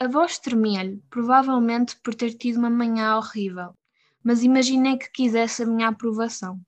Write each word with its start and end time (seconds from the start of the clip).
A 0.00 0.08
voz 0.08 0.40
tremia-lhe, 0.40 1.00
provavelmente 1.08 1.96
por 2.00 2.16
ter 2.16 2.34
tido 2.34 2.58
uma 2.58 2.68
manhã 2.68 3.16
horrível, 3.16 3.74
mas 4.24 4.42
imaginei 4.42 4.98
que 4.98 5.08
quisesse 5.08 5.62
a 5.62 5.66
minha 5.66 5.88
aprovação. 5.88 6.60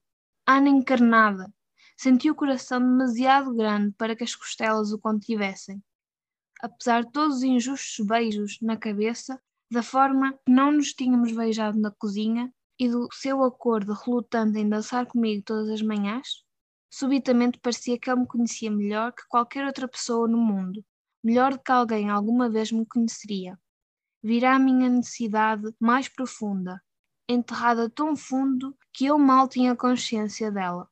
Ana 0.47 0.69
encarnada! 0.69 1.53
Senti 1.97 2.31
o 2.31 2.37
coração 2.37 2.79
demasiado 2.79 3.53
grande 3.53 3.93
para 3.99 4.15
que 4.15 4.23
as 4.23 4.37
costelas 4.37 4.93
o 4.93 4.99
contivessem. 4.99 5.83
Apesar 6.61 7.05
de 7.05 7.11
todos 7.11 7.39
os 7.39 7.43
injustos 7.43 8.07
beijos 8.07 8.59
na 8.63 8.77
cabeça, 8.77 9.43
da 9.69 9.83
forma 9.83 10.35
que 10.35 10.53
não 10.53 10.71
nos 10.71 10.93
tínhamos 10.93 11.33
beijado 11.33 11.81
na 11.81 11.91
cozinha 11.91 12.53
e 12.79 12.89
do 12.89 13.09
seu 13.13 13.43
acordo 13.43 13.93
relutante 13.93 14.59
em 14.59 14.69
dançar 14.69 15.05
comigo 15.05 15.43
todas 15.45 15.69
as 15.69 15.83
manhãs, 15.83 16.45
subitamente 16.89 17.59
parecia 17.59 17.99
que 17.99 18.09
ele 18.09 18.21
me 18.21 18.27
conhecia 18.29 18.71
melhor 18.71 19.13
que 19.13 19.27
qualquer 19.29 19.67
outra 19.67 19.89
pessoa 19.89 20.29
no 20.29 20.39
mundo, 20.39 20.85
melhor 21.27 21.55
do 21.55 21.59
que 21.59 21.73
alguém 21.73 22.09
alguma 22.09 22.49
vez 22.49 22.71
me 22.71 22.87
conheceria. 22.87 23.59
Virá 24.23 24.55
a 24.55 24.61
minha 24.61 24.89
necessidade 24.89 25.75
mais 25.81 26.09
profunda, 26.09 26.81
enterrada 27.29 27.91
tão 27.91 28.15
fundo 28.15 28.79
que 28.93 29.07
eu 29.07 29.19
mal 29.19 29.49
tinha 29.49 29.75
consciência 29.75 30.53
dela. 30.53 30.89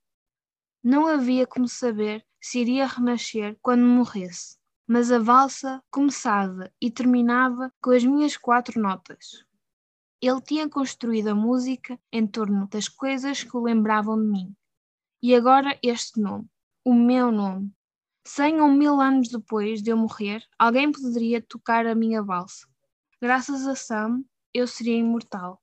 Não 0.83 1.07
havia 1.07 1.47
como 1.47 1.69
saber 1.69 2.27
se 2.43 2.59
iria 2.59 2.85
renascer 2.85 3.57
quando 3.63 3.87
morresse, 3.87 4.59
mas 4.89 5.13
a 5.13 5.21
valsa 5.21 5.81
começava 5.89 6.69
e 6.83 6.91
terminava 6.91 7.73
com 7.81 7.93
as 7.93 8.03
minhas 8.03 8.37
quatro 8.37 8.83
notas. 8.83 9.45
Ele 10.21 10.41
tinha 10.41 10.69
construído 10.69 11.29
a 11.29 11.35
música 11.35 11.97
em 12.11 12.27
torno 12.27 12.67
das 12.67 12.89
coisas 12.89 13.45
que 13.45 13.57
o 13.57 13.63
lembravam 13.63 14.21
de 14.21 14.29
mim. 14.29 14.57
E 15.23 15.33
agora 15.33 15.79
este 15.81 16.21
nome, 16.21 16.49
o 16.85 16.93
meu 16.93 17.31
nome. 17.31 17.73
Cem 18.27 18.59
ou 18.59 18.69
mil 18.69 19.03
anos 19.03 19.29
depois 19.29 19.83
de 19.83 19.91
eu 19.91 19.99
morrer, 19.99 20.43
alguém 20.59 20.91
poderia 20.91 21.43
tocar 21.43 21.87
a 21.87 21.95
minha 21.95 22.23
valsa. 22.23 22.67
Graças 23.21 23.67
a 23.67 23.75
Sam, 23.77 24.25
eu 24.55 24.67
seria 24.67 24.97
imortal. 24.97 25.61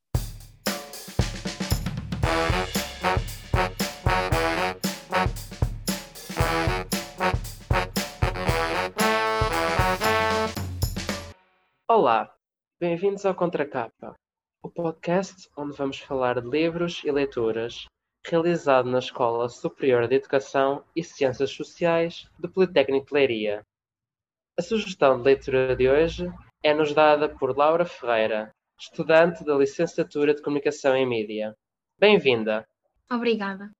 Olá, 11.87 12.31
bem-vindos 12.79 13.25
ao 13.25 13.33
Contracapa, 13.33 14.13
o 14.61 14.69
podcast 14.69 15.49
onde 15.57 15.75
vamos 15.75 15.97
falar 15.97 16.39
de 16.39 16.47
livros 16.47 17.01
e 17.03 17.11
leituras, 17.11 17.87
realizado 18.23 18.89
na 18.89 18.99
Escola 18.99 19.49
Superior 19.49 20.07
de 20.07 20.15
Educação 20.15 20.83
e 20.95 21.03
Ciências 21.03 21.51
Sociais 21.51 22.29
do 22.39 22.49
Politécnico 22.49 23.07
de 23.07 23.13
Leiria. 23.13 23.65
A 24.57 24.61
sugestão 24.61 25.17
de 25.17 25.23
leitura 25.23 25.75
de 25.75 25.89
hoje 25.89 26.31
é-nos 26.63 26.93
dada 26.93 27.27
por 27.27 27.57
Laura 27.57 27.85
Ferreira, 27.85 28.51
estudante 28.79 29.43
da 29.43 29.55
Licenciatura 29.55 30.33
de 30.33 30.41
Comunicação 30.41 30.95
em 30.95 31.07
Mídia. 31.07 31.55
Bem-vinda! 31.99 32.67
Obrigada. 33.11 33.71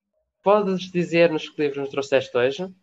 Podes 0.44 0.92
dizer-nos 0.92 1.48
que 1.48 1.62
livro 1.62 1.82
nos 1.82 1.90
trouxeste 1.90 2.36
hoje? 2.36 2.74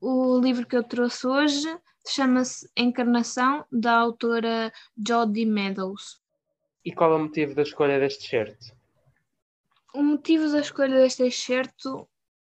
O 0.00 0.38
livro 0.38 0.66
que 0.66 0.76
eu 0.76 0.84
trouxe 0.84 1.26
hoje 1.26 1.68
chama-se 2.06 2.70
Encarnação, 2.76 3.66
da 3.70 3.98
autora 3.98 4.72
Jodie 4.96 5.44
Meadows. 5.44 6.20
E 6.84 6.92
qual 6.92 7.12
é 7.12 7.16
o 7.16 7.18
motivo 7.18 7.54
da 7.54 7.62
escolha 7.62 7.98
deste 7.98 8.28
certo? 8.28 8.79
O 9.92 10.02
motivo 10.02 10.48
da 10.50 10.60
escolha 10.60 11.00
deste 11.00 11.24
excerto 11.24 12.08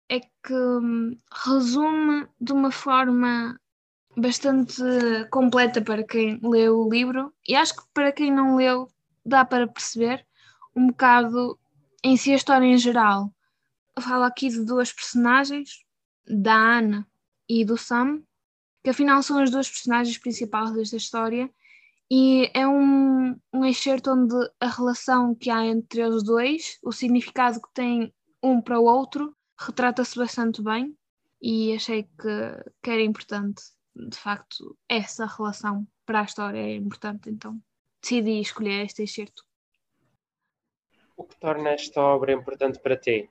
é 0.09 0.21
que 0.21 0.53
hum, 0.53 1.17
resume 1.45 2.29
de 2.41 2.53
uma 2.53 2.73
forma 2.73 3.59
bastante 4.17 4.83
completa 5.31 5.81
para 5.81 6.05
quem 6.05 6.41
leu 6.43 6.81
o 6.81 6.91
livro 6.91 7.33
e 7.47 7.55
acho 7.55 7.77
que 7.77 7.83
para 7.95 8.11
quem 8.11 8.33
não 8.33 8.57
leu 8.57 8.89
dá 9.25 9.45
para 9.45 9.69
perceber 9.69 10.27
um 10.75 10.89
bocado 10.89 11.59
em 12.03 12.17
si 12.17 12.33
a 12.33 12.37
história 12.37 12.67
em 12.67 12.77
geral. 12.77 13.33
Falo 14.01 14.25
aqui 14.25 14.49
de 14.49 14.65
duas 14.65 14.93
personagens, 14.93 15.85
da 16.27 16.55
Ana 16.55 17.07
e 17.49 17.65
do 17.65 17.77
Sam, 17.77 18.23
que 18.83 18.91
afinal 18.91 19.23
são 19.23 19.39
as 19.39 19.51
duas 19.51 19.69
personagens 19.69 20.19
principais 20.19 20.73
desta 20.73 20.97
história, 20.97 21.51
e 22.11 22.51
é 22.53 22.67
um, 22.67 23.39
um 23.53 23.65
excerto 23.65 24.11
onde 24.11 24.35
a 24.59 24.67
relação 24.67 25.33
que 25.33 25.49
há 25.49 25.65
entre 25.65 26.03
os 26.03 26.25
dois, 26.25 26.79
o 26.83 26.91
significado 26.91 27.63
que 27.63 27.73
tem 27.73 28.13
um 28.43 28.61
para 28.61 28.81
o 28.81 28.85
outro, 28.85 29.37
retrata-se 29.57 30.19
bastante 30.19 30.61
bem 30.61 30.97
e 31.41 31.73
achei 31.73 32.03
que, 32.03 32.73
que 32.83 32.91
era 32.91 33.03
importante. 33.03 33.63
De 33.95 34.17
facto, 34.17 34.77
essa 34.89 35.25
relação 35.27 35.87
para 36.05 36.21
a 36.21 36.25
história 36.25 36.59
é 36.59 36.75
importante, 36.75 37.31
então 37.31 37.61
decidi 38.03 38.41
escolher 38.41 38.87
este 38.87 39.05
excerto. 39.05 39.45
O 41.17 41.25
que 41.25 41.39
torna 41.39 41.71
esta 41.71 42.01
obra 42.01 42.33
importante 42.33 42.81
para 42.81 42.97
ti? 42.97 43.31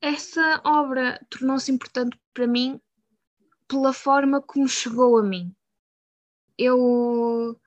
Essa 0.00 0.60
obra 0.64 1.20
tornou-se 1.28 1.72
importante 1.72 2.18
para 2.32 2.46
mim 2.46 2.80
pela 3.66 3.92
forma 3.92 4.40
como 4.40 4.68
chegou 4.68 5.18
a 5.18 5.22
mim. 5.22 5.54
Eu, 6.62 7.58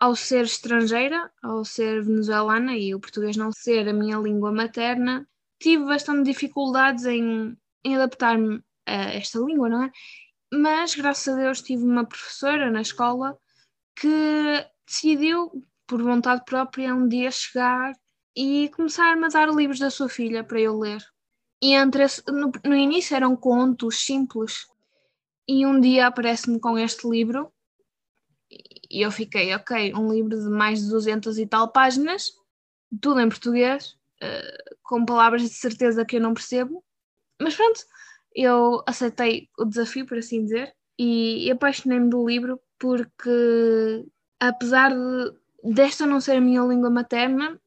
ao 0.00 0.16
ser 0.16 0.44
estrangeira, 0.44 1.30
ao 1.40 1.64
ser 1.64 2.02
venezuelana 2.02 2.76
e 2.76 2.92
o 2.92 2.98
português 2.98 3.36
não 3.36 3.52
ser 3.52 3.88
a 3.88 3.92
minha 3.92 4.18
língua 4.18 4.50
materna, 4.50 5.28
tive 5.60 5.84
bastante 5.84 6.24
dificuldades 6.24 7.04
em, 7.04 7.56
em 7.84 7.94
adaptar-me 7.94 8.60
a 8.84 9.14
esta 9.14 9.38
língua, 9.38 9.68
não 9.68 9.84
é? 9.84 9.92
Mas, 10.52 10.96
graças 10.96 11.32
a 11.32 11.36
Deus, 11.36 11.62
tive 11.62 11.84
uma 11.84 12.04
professora 12.04 12.68
na 12.68 12.80
escola 12.80 13.38
que 13.94 14.66
decidiu, 14.84 15.64
por 15.86 16.02
vontade 16.02 16.42
própria, 16.44 16.92
um 16.96 17.06
dia 17.06 17.30
chegar 17.30 17.92
e 18.36 18.70
começar-me 18.70 19.26
a 19.26 19.28
dar 19.28 19.54
livros 19.54 19.78
da 19.78 19.88
sua 19.88 20.08
filha 20.08 20.42
para 20.42 20.60
eu 20.60 20.76
ler. 20.76 21.00
E 21.62 21.74
entre 21.74 22.02
esse, 22.02 22.24
no, 22.26 22.50
no 22.64 22.74
início 22.74 23.14
eram 23.14 23.36
contos 23.36 24.04
simples, 24.04 24.66
e 25.46 25.64
um 25.64 25.80
dia 25.80 26.08
aparece-me 26.08 26.58
com 26.58 26.76
este 26.76 27.08
livro 27.08 27.52
e 28.92 29.00
eu 29.00 29.10
fiquei, 29.10 29.54
ok, 29.54 29.94
um 29.94 30.12
livro 30.12 30.38
de 30.38 30.50
mais 30.50 30.82
de 30.82 30.90
200 30.90 31.38
e 31.38 31.46
tal 31.46 31.72
páginas, 31.72 32.30
tudo 33.00 33.20
em 33.20 33.28
português, 33.28 33.96
uh, 34.22 34.76
com 34.82 35.06
palavras 35.06 35.40
de 35.42 35.48
certeza 35.48 36.04
que 36.04 36.16
eu 36.16 36.20
não 36.20 36.34
percebo, 36.34 36.84
mas 37.40 37.56
pronto, 37.56 37.80
eu 38.34 38.82
aceitei 38.86 39.48
o 39.58 39.64
desafio, 39.64 40.06
por 40.06 40.18
assim 40.18 40.44
dizer, 40.44 40.74
e, 40.98 41.50
apaixonei-me 41.50 42.10
do 42.10 42.26
livro 42.28 42.60
porque, 42.78 44.04
apesar 44.38 44.90
de, 44.90 45.72
desta 45.72 46.06
não 46.06 46.20
ser 46.20 46.36
a 46.36 46.40
minha 46.40 46.60
língua 46.60 46.90
materna, 46.90 47.58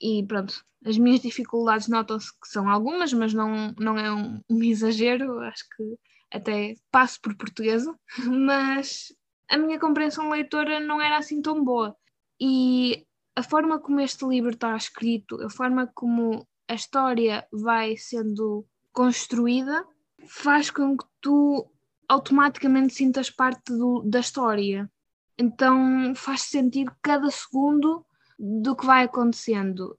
e 0.00 0.24
pronto, 0.26 0.64
as 0.84 0.98
minhas 0.98 1.20
dificuldades 1.20 1.86
notam-se 1.86 2.32
que 2.32 2.48
são 2.48 2.68
algumas, 2.68 3.12
mas 3.12 3.32
não, 3.32 3.72
não 3.78 3.96
é 3.96 4.12
um, 4.12 4.40
um 4.50 4.62
exagero, 4.64 5.38
acho 5.40 5.64
que 5.76 5.96
até 6.32 6.74
passo 6.90 7.20
por 7.20 7.36
portuguesa, 7.36 7.94
mas 8.26 9.12
a 9.48 9.56
minha 9.56 9.78
compreensão 9.78 10.30
leitora 10.30 10.80
não 10.80 11.00
era 11.00 11.18
assim 11.18 11.42
tão 11.42 11.62
boa. 11.62 11.96
E 12.40 13.06
a 13.36 13.42
forma 13.42 13.78
como 13.78 14.00
este 14.00 14.24
livro 14.26 14.50
está 14.50 14.76
escrito, 14.76 15.42
a 15.42 15.50
forma 15.50 15.86
como 15.94 16.46
a 16.68 16.74
história 16.74 17.46
vai 17.52 17.96
sendo 17.96 18.64
construída, 18.92 19.86
faz 20.26 20.70
com 20.70 20.96
que 20.96 21.04
tu 21.20 21.66
automaticamente 22.08 22.94
sintas 22.94 23.30
parte 23.30 23.72
do, 23.72 24.02
da 24.02 24.20
história. 24.20 24.90
Então 25.38 26.14
faz 26.14 26.42
sentido 26.42 26.92
cada 27.02 27.30
segundo 27.30 28.04
do 28.38 28.76
que 28.76 28.86
vai 28.86 29.04
acontecendo. 29.04 29.98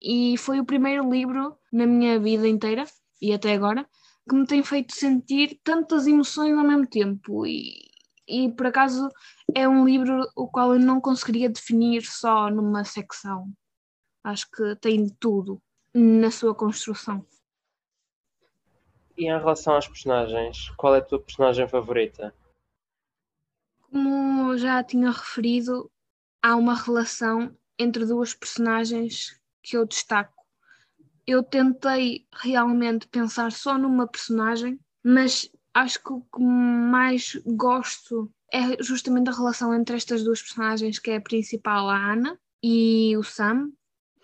E 0.00 0.36
foi 0.38 0.58
o 0.60 0.64
primeiro 0.64 1.10
livro 1.10 1.56
na 1.72 1.86
minha 1.86 2.18
vida 2.18 2.48
inteira, 2.48 2.84
e 3.20 3.32
até 3.32 3.52
agora, 3.52 3.86
que 4.28 4.34
me 4.34 4.46
tem 4.46 4.62
feito 4.62 4.94
sentir 4.94 5.60
tantas 5.62 6.06
emoções 6.06 6.56
ao 6.56 6.64
mesmo 6.64 6.86
tempo. 6.86 7.46
E, 7.46 7.89
e 8.30 8.52
por 8.52 8.66
acaso 8.66 9.08
é 9.54 9.68
um 9.68 9.84
livro 9.84 10.30
o 10.36 10.46
qual 10.48 10.74
eu 10.74 10.78
não 10.78 11.00
conseguiria 11.00 11.50
definir 11.50 12.02
só 12.02 12.48
numa 12.48 12.84
secção. 12.84 13.52
Acho 14.22 14.48
que 14.50 14.76
tem 14.76 15.08
tudo 15.18 15.60
na 15.92 16.30
sua 16.30 16.54
construção. 16.54 17.26
E 19.16 19.24
em 19.24 19.38
relação 19.38 19.74
às 19.74 19.88
personagens, 19.88 20.70
qual 20.76 20.94
é 20.94 20.98
a 20.98 21.04
tua 21.04 21.20
personagem 21.20 21.68
favorita? 21.68 22.34
Como 23.90 24.56
já 24.56 24.82
tinha 24.84 25.10
referido, 25.10 25.90
há 26.40 26.54
uma 26.54 26.74
relação 26.74 27.54
entre 27.78 28.06
duas 28.06 28.32
personagens 28.32 29.40
que 29.62 29.76
eu 29.76 29.84
destaco 29.84 30.40
eu 31.30 31.42
tentei 31.42 32.26
realmente 32.32 33.06
pensar 33.06 33.52
só 33.52 33.78
numa 33.78 34.06
personagem, 34.06 34.78
mas 35.02 35.50
acho 35.74 36.02
que 36.02 36.12
o 36.12 36.20
que 36.20 36.42
mais 36.42 37.34
gosto 37.46 38.32
é 38.52 38.82
justamente 38.82 39.28
a 39.30 39.34
relação 39.34 39.74
entre 39.74 39.96
estas 39.96 40.24
duas 40.24 40.42
personagens, 40.42 40.98
que 40.98 41.10
é 41.10 41.16
a 41.16 41.20
principal, 41.20 41.88
a 41.88 42.12
Ana, 42.12 42.38
e 42.62 43.16
o 43.16 43.22
Sam. 43.22 43.70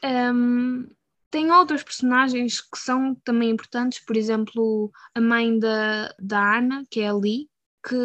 Um, 0.05 0.89
tem 1.31 1.51
outras 1.51 1.83
personagens 1.83 2.61
que 2.61 2.79
são 2.79 3.15
também 3.17 3.51
importantes, 3.51 4.01
por 4.05 4.17
exemplo, 4.17 4.91
a 5.15 5.21
mãe 5.21 5.59
da, 5.59 6.15
da 6.19 6.59
Ana, 6.59 6.85
que 6.91 7.01
é 7.01 7.09
a 7.09 7.13
Lee, 7.13 7.49
que 7.87 7.97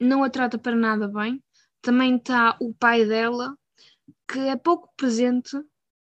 não 0.00 0.24
a 0.24 0.30
trata 0.30 0.58
para 0.58 0.76
nada 0.76 1.08
bem. 1.08 1.42
Também 1.82 2.16
está 2.16 2.56
o 2.60 2.74
pai 2.74 3.04
dela, 3.06 3.56
que 4.30 4.38
é 4.38 4.56
pouco 4.56 4.92
presente, 4.96 5.56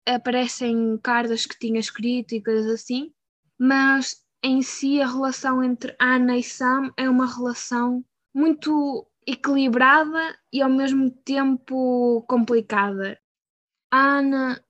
aparecem 0.06 0.98
cartas 1.02 1.46
que 1.46 1.58
tinha 1.60 1.80
escrito 1.80 2.34
e 2.34 2.44
coisas 2.44 2.72
assim, 2.72 3.12
mas 3.58 4.25
em 4.44 4.62
si 4.62 5.02
a 5.02 5.08
relação 5.08 5.64
entre 5.64 5.96
Anna 6.00 6.38
e 6.38 6.44
Sam 6.44 6.94
é 6.98 7.10
uma 7.10 7.26
relação 7.26 8.04
muito 8.34 9.08
equilibrada 9.26 10.38
e 10.52 10.62
ao 10.62 10.70
mesmo 10.70 11.10
tempo 11.10 12.24
complicada. 12.28 13.20
A 13.90 14.20
Ana 14.20 14.64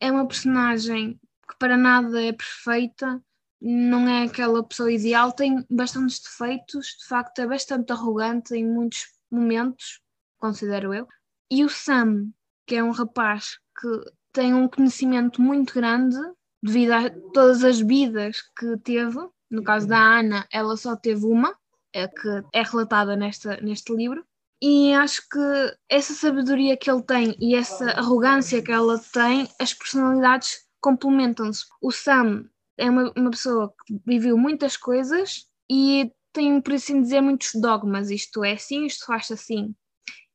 é 0.00 0.10
uma 0.10 0.26
personagem 0.26 1.20
que 1.48 1.56
para 1.58 1.76
nada 1.76 2.22
é 2.22 2.32
perfeita, 2.32 3.22
não 3.60 4.08
é 4.08 4.24
aquela 4.24 4.66
pessoa 4.66 4.90
ideal, 4.90 5.32
tem 5.32 5.66
bastantes 5.68 6.20
defeitos, 6.20 6.96
de 6.98 7.06
facto 7.06 7.40
é 7.40 7.46
bastante 7.46 7.92
arrogante 7.92 8.54
em 8.54 8.64
muitos 8.64 9.06
momentos, 9.30 10.00
considero 10.38 10.94
eu. 10.94 11.06
E 11.50 11.64
o 11.64 11.68
Sam, 11.68 12.30
que 12.66 12.76
é 12.76 12.82
um 12.82 12.92
rapaz 12.92 13.58
que 13.78 13.88
tem 14.32 14.54
um 14.54 14.68
conhecimento 14.68 15.42
muito 15.42 15.74
grande 15.74 16.16
devido 16.62 16.92
a 16.92 17.10
todas 17.32 17.64
as 17.64 17.80
vidas 17.80 18.42
que 18.58 18.76
teve. 18.78 19.18
No 19.50 19.62
caso 19.64 19.86
da 19.88 19.98
Ana, 19.98 20.46
ela 20.52 20.76
só 20.76 20.94
teve 20.96 21.24
uma, 21.26 21.56
é 21.92 22.06
que 22.06 22.44
é 22.52 22.62
relatada 22.62 23.16
nesta, 23.16 23.60
neste 23.60 23.94
livro. 23.94 24.24
E 24.62 24.92
acho 24.92 25.22
que 25.28 25.76
essa 25.88 26.12
sabedoria 26.12 26.76
que 26.76 26.90
ele 26.90 27.02
tem 27.02 27.34
e 27.40 27.54
essa 27.54 27.92
arrogância 27.92 28.62
que 28.62 28.70
ela 28.70 28.98
tem, 29.12 29.48
as 29.58 29.72
personalidades 29.72 30.66
complementam-se. 30.80 31.64
O 31.80 31.90
Sam 31.90 32.44
é 32.76 32.90
uma, 32.90 33.12
uma 33.16 33.30
pessoa 33.30 33.72
que 33.86 33.98
viveu 34.06 34.36
muitas 34.36 34.76
coisas 34.76 35.46
e 35.70 36.12
tem, 36.32 36.60
por 36.60 36.74
assim 36.74 37.00
dizer, 37.00 37.20
muitos 37.22 37.52
dogmas. 37.54 38.10
Isto 38.10 38.44
é 38.44 38.52
assim, 38.52 38.84
isto 38.84 39.06
faz 39.06 39.30
assim. 39.30 39.74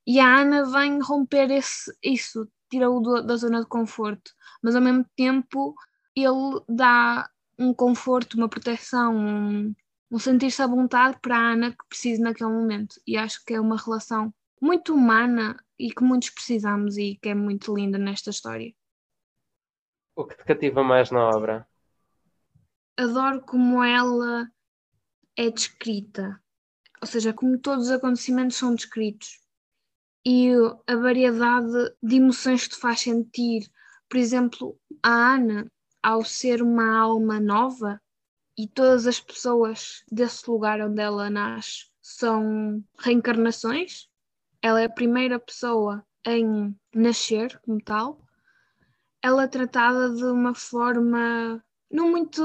E 0.07 0.19
a 0.19 0.41
Ana 0.41 0.65
vem 0.65 0.99
romper 1.01 1.49
esse, 1.51 1.91
isso, 2.03 2.47
tira-o 2.69 3.01
da 3.21 3.35
zona 3.35 3.61
de 3.61 3.67
conforto, 3.67 4.31
mas 4.61 4.75
ao 4.75 4.81
mesmo 4.81 5.05
tempo 5.15 5.75
ele 6.15 6.61
dá 6.69 7.29
um 7.57 7.73
conforto, 7.73 8.35
uma 8.37 8.49
proteção, 8.49 9.15
um, 9.15 9.75
um 10.11 10.19
sentir-se 10.19 10.61
à 10.61 10.67
vontade 10.67 11.17
para 11.21 11.37
a 11.37 11.53
Ana 11.53 11.71
que 11.71 11.87
precisa 11.87 12.23
naquele 12.23 12.49
momento. 12.49 12.99
E 13.05 13.17
acho 13.17 13.43
que 13.45 13.53
é 13.53 13.59
uma 13.59 13.77
relação 13.77 14.33
muito 14.61 14.93
humana 14.93 15.57
e 15.77 15.91
que 15.91 16.03
muitos 16.03 16.29
precisamos 16.29 16.97
e 16.97 17.17
que 17.21 17.29
é 17.29 17.35
muito 17.35 17.75
linda 17.75 17.97
nesta 17.97 18.29
história. 18.29 18.73
O 20.15 20.25
que 20.25 20.35
te 20.37 20.45
cativa 20.45 20.83
mais 20.83 21.11
na 21.11 21.27
obra? 21.27 21.67
Adoro 22.97 23.41
como 23.41 23.83
ela 23.83 24.49
é 25.37 25.49
descrita, 25.49 26.41
ou 27.01 27.07
seja, 27.07 27.33
como 27.33 27.59
todos 27.59 27.87
os 27.87 27.91
acontecimentos 27.91 28.55
são 28.55 28.73
descritos 28.73 29.45
e 30.25 30.51
a 30.87 30.95
variedade 30.95 31.93
de 32.01 32.15
emoções 32.15 32.63
que 32.63 32.73
te 32.73 32.79
faz 32.79 33.01
sentir. 33.01 33.69
Por 34.09 34.17
exemplo, 34.17 34.79
a 35.03 35.33
Ana, 35.35 35.71
ao 36.05 36.23
ser 36.23 36.61
uma 36.61 36.99
alma 36.99 37.39
nova, 37.39 37.99
e 38.55 38.67
todas 38.67 39.07
as 39.07 39.19
pessoas 39.19 40.03
desse 40.11 40.47
lugar 40.47 40.79
onde 40.79 41.01
ela 41.01 41.31
nasce 41.31 41.87
são 41.99 42.83
reencarnações. 42.99 44.07
Ela 44.61 44.81
é 44.81 44.85
a 44.85 44.89
primeira 44.89 45.39
pessoa 45.39 46.05
em 46.23 46.77
nascer 46.93 47.59
como 47.61 47.83
tal. 47.83 48.21
Ela 49.19 49.45
é 49.45 49.47
tratada 49.47 50.13
de 50.13 50.23
uma 50.25 50.53
forma 50.53 51.59
não 51.89 52.11
muito 52.11 52.43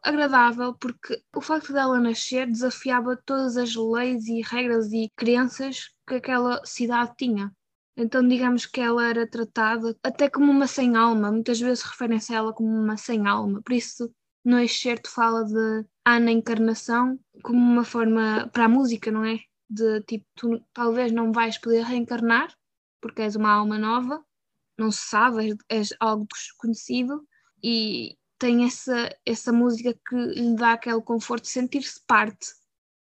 agradável, 0.00 0.72
porque 0.74 1.20
o 1.34 1.40
facto 1.40 1.72
dela 1.72 1.98
nascer 1.98 2.46
desafiava 2.46 3.16
todas 3.16 3.56
as 3.56 3.74
leis 3.74 4.28
e 4.28 4.42
regras 4.42 4.92
e 4.92 5.10
crenças 5.16 5.88
que 6.06 6.14
aquela 6.14 6.64
cidade 6.64 7.14
tinha. 7.18 7.52
Então, 7.96 8.26
digamos 8.26 8.64
que 8.66 8.80
ela 8.80 9.06
era 9.06 9.26
tratada 9.26 9.96
até 10.02 10.28
como 10.28 10.50
uma 10.50 10.66
sem-alma, 10.66 11.30
muitas 11.30 11.60
vezes 11.60 11.84
referem-se 11.84 12.32
a 12.32 12.38
ela 12.38 12.52
como 12.52 12.68
uma 12.68 12.96
sem-alma, 12.96 13.60
por 13.62 13.72
isso 13.72 14.10
no 14.44 14.58
excerto 14.58 15.10
fala 15.10 15.44
de 15.44 15.86
Ana 16.04 16.32
Encarnação 16.32 17.18
como 17.42 17.58
uma 17.58 17.84
forma 17.84 18.48
para 18.52 18.64
a 18.64 18.68
música, 18.68 19.10
não 19.10 19.24
é? 19.24 19.38
De 19.68 20.00
tipo, 20.02 20.26
tu 20.34 20.60
talvez 20.72 21.12
não 21.12 21.32
vais 21.32 21.58
poder 21.58 21.84
reencarnar 21.84 22.52
porque 23.00 23.22
és 23.22 23.36
uma 23.36 23.50
alma 23.52 23.78
nova, 23.78 24.24
não 24.78 24.90
se 24.90 25.08
sabe, 25.08 25.48
és, 25.48 25.56
és 25.68 25.96
algo 26.00 26.26
desconhecido 26.32 27.26
e 27.62 28.16
tem 28.38 28.64
essa, 28.64 29.14
essa 29.26 29.52
música 29.52 29.94
que 30.08 30.16
lhe 30.16 30.56
dá 30.56 30.72
aquele 30.72 31.02
conforto 31.02 31.44
de 31.44 31.50
sentir-se 31.50 32.00
parte, 32.06 32.46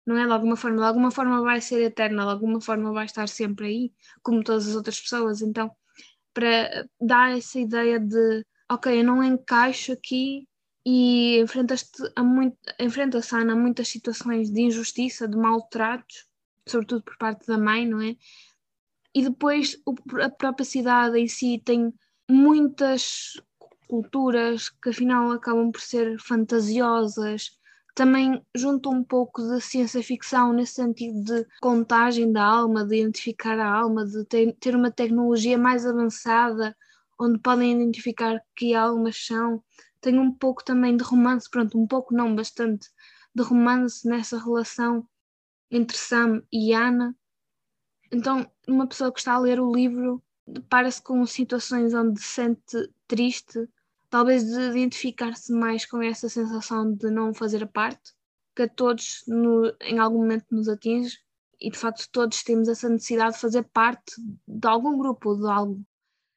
não 0.06 0.18
é? 0.18 0.25
De 0.25 0.31
alguma 0.31 0.56
forma, 0.56 0.78
de 0.78 0.84
alguma 0.84 1.12
forma 1.12 1.42
vai 1.42 1.62
ser 1.62 1.81
eterna, 1.81 2.24
de 2.24 2.31
alguma 2.31 2.62
forma 2.62 2.92
vai 2.92 3.06
estar 3.06 3.28
sempre 3.28 3.68
aí, 3.68 3.94
como 4.22 4.44
todas 4.44 4.68
as 4.68 4.75
outras 4.75 5.00
pessoas. 5.00 5.42
Então, 5.42 5.72
para 6.34 6.88
dar 7.00 7.38
essa 7.38 7.60
ideia 7.60 8.00
de, 8.00 8.46
ok, 8.72 9.00
eu 9.00 9.04
não 9.04 9.24
encaixo 9.24 9.94
aqui 9.94 10.48
e 10.86 11.40
enfrentas-te 11.40 12.04
a, 12.16 12.24
muito, 12.24 12.57
a 12.78 13.56
muitas 13.56 13.88
situações 13.88 14.52
de 14.52 14.62
injustiça, 14.62 15.28
de 15.28 15.38
maltratos, 15.38 16.28
sobretudo 16.68 17.04
por 17.04 17.18
parte 17.18 17.48
da 17.48 17.57
mãe, 17.57 17.88
não 17.88 18.02
é? 18.02 18.16
E 19.13 19.24
depois 19.24 19.81
a 20.22 20.30
própria 20.30 20.66
cidade 20.66 21.18
em 21.18 21.28
si 21.28 21.62
tem 21.63 21.94
muitas 22.30 23.42
culturas 23.88 24.69
que 24.69 24.90
afinal 24.90 25.31
acabam 25.31 25.72
por 25.72 25.80
ser 25.81 26.19
fantasiosas, 26.19 27.57
também 27.95 28.45
junto 28.53 28.92
um 28.92 29.03
pouco 29.03 29.42
de 29.42 29.62
ciência 29.62 30.03
ficção 30.03 30.53
nesse 30.53 30.74
sentido 30.74 31.24
de 31.24 31.47
contagem 31.62 32.31
da 32.31 32.44
alma, 32.44 32.86
de 32.86 32.97
identificar 32.97 33.57
a 33.57 33.74
alma, 33.74 34.06
de 34.06 34.25
ter, 34.25 34.53
ter 34.59 34.75
uma 34.75 34.92
tecnologia 34.92 35.57
mais 35.57 35.86
avançada 35.86 36.75
onde 37.18 37.39
podem 37.39 37.81
identificar 37.81 38.39
que 38.56 38.75
almas 38.75 39.25
são 39.25 39.63
tem 40.06 40.19
um 40.19 40.31
pouco 40.31 40.63
também 40.63 40.95
de 40.95 41.03
romance, 41.03 41.50
pronto, 41.50 41.80
um 41.80 41.88
pouco 41.88 42.13
não, 42.13 42.36
bastante 42.36 42.88
de 43.33 43.42
romance 43.42 44.07
nessa 44.07 44.38
relação 44.38 45.07
entre 45.71 45.97
Sam 45.97 46.44
e 46.53 46.74
Ana. 46.74 47.15
Então, 48.12 48.47
uma 48.68 48.86
pessoa 48.86 49.12
que 49.12 49.18
está 49.18 49.33
a 49.33 49.39
ler 49.39 49.59
o 49.59 49.74
livro 49.74 50.21
depara-se 50.45 51.01
com 51.01 51.25
situações 51.25 51.95
onde 51.95 52.21
se 52.21 52.27
sente 52.27 52.94
triste, 53.07 53.68
talvez 54.16 54.46
de 54.46 54.62
identificar-se 54.70 55.52
mais 55.52 55.86
com 55.86 56.02
essa 56.02 56.30
sensação 56.30 56.90
de 56.90 57.12
não 57.12 57.34
fazer 57.34 57.68
parte, 57.68 58.14
que 58.56 58.62
a 58.62 58.70
todos 58.70 59.26
no, 59.28 59.76
em 59.82 60.00
algum 60.00 60.20
momento 60.20 60.46
nos 60.52 60.70
atinge, 60.70 61.18
e 61.60 61.70
de 61.70 61.78
facto 61.78 62.08
todos 62.14 62.42
temos 62.42 62.70
essa 62.70 62.88
necessidade 62.88 63.34
de 63.34 63.42
fazer 63.42 63.64
parte 63.64 64.14
de 64.48 64.66
algum 64.69 64.98
grupo, 64.98 65.36
de 65.36 65.45
algo. 65.50 65.86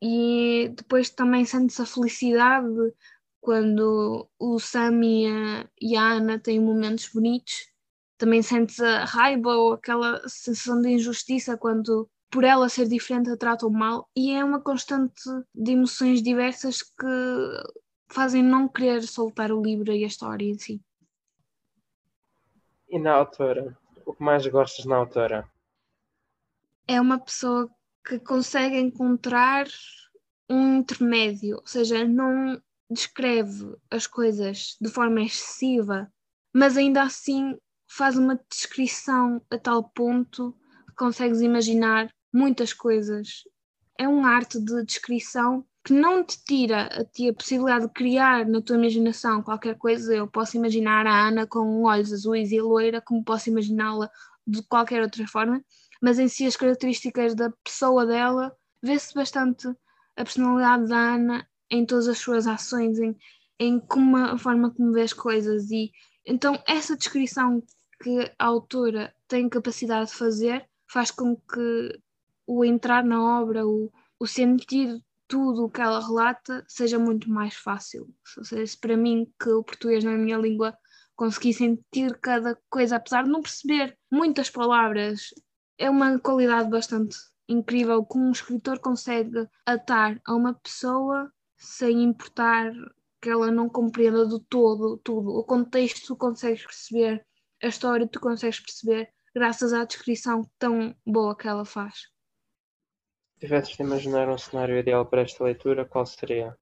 E 0.02 0.73
depois 0.75 1.08
também 1.11 1.44
sente-se 1.44 1.80
a 1.80 1.87
felicidade 1.87 2.66
quando 3.40 4.28
o 4.40 4.58
Sam 4.58 5.04
e 5.04 5.26
a, 5.28 5.70
e 5.80 5.97
a 5.97 6.14
Ana 6.14 6.37
têm 6.37 6.58
momentos 6.58 7.08
bonitos, 7.14 7.70
também 8.16 8.42
sentes 8.42 8.80
a 8.80 9.04
raiva 9.04 9.50
ou 9.50 9.75
aquela 9.75 10.20
sensação 10.28 10.82
de 10.82 10.88
injustiça 10.88 11.56
quando 11.56 12.11
por 12.30 12.44
ela 12.44 12.68
ser 12.68 12.87
diferente 12.88 13.30
a 13.30 13.37
tratam 13.37 13.70
mal 13.70 14.08
e 14.14 14.32
é 14.32 14.44
uma 14.44 14.61
constante 14.61 15.23
de 15.54 15.73
emoções 15.73 16.23
diversas 16.23 16.82
que 16.82 17.06
fazem 18.08 18.42
não 18.42 18.68
querer 18.68 19.02
soltar 19.02 19.52
o 19.52 19.62
livro 19.62 19.92
e 19.92 20.04
a 20.04 20.06
história 20.06 20.44
em 20.44 20.58
si. 20.58 20.80
E 22.88 22.99
na 22.99 23.14
autora? 23.14 23.76
O 24.04 24.14
que 24.14 24.23
mais 24.23 24.47
gostas 24.47 24.85
na 24.87 24.97
autora? 24.97 25.49
É 26.87 27.00
uma 27.00 27.18
pessoa 27.18 27.70
que 28.06 28.18
consegue 28.18 28.78
encontrar 28.78 29.66
um 30.49 30.78
intermédio, 30.78 31.56
ou 31.56 31.66
seja, 31.66 32.06
não 32.06 32.61
descreve 32.90 33.76
as 33.90 34.06
coisas 34.06 34.76
de 34.80 34.88
forma 34.88 35.20
excessiva, 35.20 36.11
mas 36.54 36.78
ainda 36.78 37.02
assim 37.02 37.58
faz 37.87 38.16
uma 38.16 38.40
descrição 38.50 39.42
a 39.50 39.58
tal 39.58 39.85
ponto 39.90 40.56
que 40.87 40.94
consegues 40.94 41.42
imaginar 41.42 42.11
muitas 42.32 42.73
coisas. 42.73 43.44
É 43.99 44.08
um 44.08 44.25
arte 44.25 44.61
de 44.61 44.85
descrição 44.85 45.64
que 45.85 45.92
não 45.92 46.23
te 46.23 46.42
tira 46.44 46.82
a 46.87 47.04
ti 47.04 47.28
a 47.28 47.35
possibilidade 47.35 47.87
de 47.87 47.92
criar 47.92 48.47
na 48.47 48.61
tua 48.61 48.76
imaginação 48.76 49.42
qualquer 49.42 49.76
coisa. 49.76 50.14
Eu 50.14 50.28
posso 50.28 50.56
imaginar 50.56 51.06
a 51.06 51.28
Ana 51.28 51.47
com 51.47 51.82
olhos 51.82 52.12
azuis 52.12 52.52
e 52.52 52.61
loira, 52.61 53.00
como 53.00 53.25
posso 53.25 53.49
imaginá-la 53.49 54.11
de 54.47 54.62
qualquer 54.62 55.02
outra 55.02 55.26
forma, 55.26 55.62
mas 56.00 56.18
em 56.18 56.28
si 56.28 56.47
as 56.47 56.56
características 56.56 57.35
da 57.35 57.50
pessoa 57.62 58.06
dela 58.06 58.54
vê-se 58.82 59.14
bastante 59.14 59.68
a 60.16 60.25
personalidade 60.25 60.88
da 60.88 61.14
Ana 61.14 61.49
em 61.70 61.85
todas 61.85 62.08
as 62.08 62.18
suas 62.18 62.47
ações, 62.47 62.99
em, 62.99 63.16
em 63.58 63.78
como 63.78 64.16
a 64.16 64.38
forma 64.38 64.70
como 64.73 64.92
vê 64.92 65.02
as 65.02 65.12
coisas. 65.12 65.70
E 65.70 65.90
então 66.25 66.62
essa 66.66 66.97
descrição 66.97 67.62
que 68.02 68.32
a 68.38 68.47
autora 68.47 69.14
tem 69.26 69.49
capacidade 69.49 70.11
de 70.11 70.16
fazer 70.16 70.66
faz 70.87 71.11
com 71.11 71.37
que 71.37 72.00
o 72.48 72.64
entrar 72.64 73.04
na 73.04 73.40
obra, 73.40 73.66
o, 73.66 73.92
o 74.18 74.26
sentir 74.26 74.98
tudo 75.28 75.66
o 75.66 75.70
que 75.70 75.82
ela 75.82 76.00
relata 76.00 76.64
seja 76.66 76.98
muito 76.98 77.30
mais 77.30 77.54
fácil. 77.54 78.08
Ou 78.38 78.44
seja, 78.44 78.74
para 78.80 78.96
mim 78.96 79.30
que 79.38 79.50
o 79.50 79.62
português 79.62 80.02
na 80.02 80.12
minha 80.12 80.38
língua 80.38 80.76
consegui 81.14 81.52
sentir 81.52 82.18
cada 82.18 82.58
coisa, 82.70 82.96
apesar 82.96 83.24
de 83.24 83.30
não 83.30 83.42
perceber 83.42 83.96
muitas 84.10 84.48
palavras 84.48 85.28
é 85.76 85.90
uma 85.90 86.18
qualidade 86.18 86.70
bastante 86.70 87.16
incrível 87.46 88.04
como 88.04 88.26
um 88.26 88.32
escritor 88.32 88.80
consegue 88.80 89.46
atar 89.66 90.20
a 90.24 90.34
uma 90.34 90.54
pessoa 90.54 91.30
sem 91.56 92.02
importar 92.02 92.72
que 93.20 93.28
ela 93.28 93.50
não 93.50 93.68
compreenda 93.68 94.24
do 94.24 94.38
todo 94.38 94.96
tudo. 94.98 95.30
O 95.30 95.44
contexto 95.44 96.06
tu 96.06 96.16
consegues 96.16 96.64
perceber, 96.64 97.24
a 97.62 97.66
história 97.66 98.08
tu 98.08 98.20
consegues 98.20 98.60
perceber 98.60 99.12
graças 99.34 99.72
à 99.72 99.84
descrição 99.84 100.48
tão 100.58 100.94
boa 101.06 101.36
que 101.36 101.46
ela 101.46 101.64
faz. 101.64 102.08
Se 103.38 103.47
tivesses 103.47 103.76
de 103.76 103.83
imaginar 103.85 104.28
um 104.28 104.37
cenário 104.37 104.76
ideal 104.76 105.07
para 105.07 105.23
esta 105.23 105.45
leitura, 105.45 105.85
qual 105.85 106.04
seria? 106.04 106.59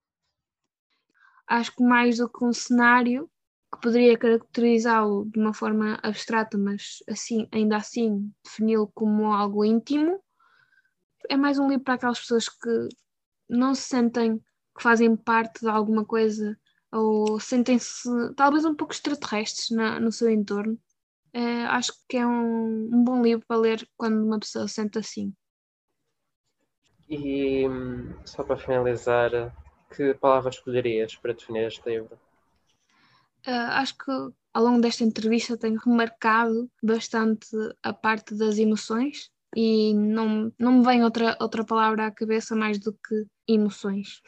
Acho 1.47 1.75
que 1.75 1.81
mais 1.81 2.17
do 2.17 2.29
que 2.29 2.45
um 2.45 2.53
cenário 2.53 3.27
que 3.73 3.81
poderia 3.81 4.15
caracterizá-lo 4.15 5.25
de 5.25 5.39
uma 5.39 5.55
forma 5.55 5.97
abstrata, 6.03 6.55
mas 6.55 6.99
assim, 7.09 7.47
ainda 7.51 7.77
assim 7.77 8.31
defini-lo 8.45 8.91
como 8.93 9.33
algo 9.33 9.65
íntimo, 9.65 10.23
é 11.27 11.35
mais 11.35 11.57
um 11.57 11.67
livro 11.67 11.83
para 11.83 11.95
aquelas 11.95 12.19
pessoas 12.19 12.47
que 12.47 12.89
não 13.49 13.73
se 13.73 13.81
sentem 13.81 14.37
que 14.37 14.83
fazem 14.83 15.15
parte 15.15 15.61
de 15.61 15.69
alguma 15.69 16.05
coisa 16.05 16.55
ou 16.91 17.39
sentem-se 17.39 18.07
talvez 18.35 18.65
um 18.65 18.75
pouco 18.75 18.93
extraterrestres 18.93 19.71
na, 19.71 19.99
no 19.99 20.11
seu 20.11 20.29
entorno. 20.29 20.79
É, 21.33 21.63
acho 21.65 21.91
que 22.07 22.17
é 22.17 22.27
um, 22.27 22.87
um, 22.93 23.03
bom 23.03 23.23
livro 23.23 23.43
para 23.47 23.57
ler 23.57 23.89
quando 23.97 24.23
uma 24.23 24.39
pessoa 24.39 24.67
se 24.67 24.75
sente 24.75 24.99
assim. 24.99 25.33
E 27.09 27.65
só 28.25 28.43
para 28.43 28.57
finalizar, 28.57 29.31
que 29.95 30.13
palavra 30.15 30.49
escolherias 30.49 31.15
para 31.15 31.33
definir 31.33 31.67
este 31.67 31.89
livro? 31.89 32.19
Uh, 33.47 33.71
acho 33.71 33.97
que 33.97 34.11
ao 34.53 34.63
longo 34.63 34.81
desta 34.81 35.03
entrevista 35.03 35.57
tenho 35.57 35.79
remarcado 35.79 36.69
bastante 36.83 37.47
a 37.81 37.93
parte 37.93 38.35
das 38.35 38.57
emoções 38.57 39.31
e 39.55 39.93
não, 39.93 40.51
não 40.59 40.79
me 40.79 40.85
vem 40.85 41.03
outra, 41.03 41.37
outra 41.39 41.63
palavra 41.63 42.07
à 42.07 42.11
cabeça 42.11 42.55
mais 42.55 42.77
do 42.79 42.91
que 42.91 43.25
emoções. 43.47 44.21